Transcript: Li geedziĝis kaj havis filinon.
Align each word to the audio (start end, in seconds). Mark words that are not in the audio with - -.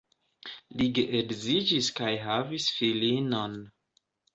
Li 0.79 0.87
geedziĝis 0.95 1.93
kaj 2.03 2.11
havis 2.27 2.71
filinon. 2.81 3.65